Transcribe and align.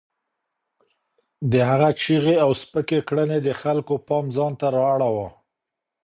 د 1.51 1.53
هغه 1.69 1.89
چیغې 2.01 2.35
او 2.43 2.51
سپکې 2.61 2.99
کړنې 3.07 3.39
د 3.43 3.49
خلکو 3.61 3.93
پام 4.07 4.25
ځان 4.35 4.51
ته 4.59 4.67
رااړاوه. 4.77 5.27